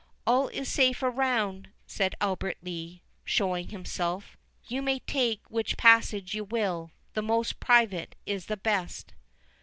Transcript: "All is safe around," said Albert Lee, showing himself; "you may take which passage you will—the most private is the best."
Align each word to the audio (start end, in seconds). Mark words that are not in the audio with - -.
"All 0.25 0.47
is 0.47 0.67
safe 0.67 1.03
around," 1.03 1.69
said 1.85 2.15
Albert 2.19 2.57
Lee, 2.63 3.03
showing 3.23 3.67
himself; 3.69 4.35
"you 4.65 4.81
may 4.81 4.97
take 4.97 5.41
which 5.47 5.77
passage 5.77 6.33
you 6.33 6.43
will—the 6.43 7.21
most 7.21 7.59
private 7.59 8.15
is 8.25 8.47
the 8.47 8.57
best." 8.57 9.13